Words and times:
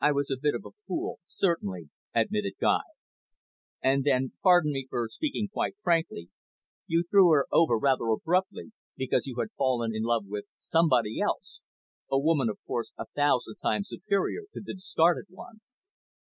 "I 0.00 0.12
was 0.12 0.30
a 0.30 0.40
bit 0.40 0.54
of 0.54 0.64
a 0.64 0.70
fool, 0.86 1.18
certainly," 1.28 1.90
admitted 2.14 2.54
Guy. 2.58 2.80
"And 3.82 4.04
then, 4.04 4.32
pardon 4.42 4.72
me 4.72 4.86
for 4.88 5.06
speaking 5.10 5.48
quite 5.52 5.76
frankly, 5.82 6.30
you 6.86 7.02
threw 7.02 7.28
her 7.32 7.46
over 7.52 7.76
rather 7.76 8.06
abruptly, 8.08 8.72
because 8.96 9.26
you 9.26 9.36
had 9.38 9.52
fallen 9.58 9.94
in 9.94 10.04
love 10.04 10.24
with 10.26 10.46
somebody 10.56 11.20
else 11.20 11.60
a 12.10 12.18
woman, 12.18 12.48
of 12.48 12.58
course, 12.66 12.92
a 12.96 13.04
thousand 13.14 13.56
times 13.56 13.88
superior 13.90 14.44
to 14.54 14.62
the 14.64 14.72
discarded 14.72 15.26
one." 15.28 15.60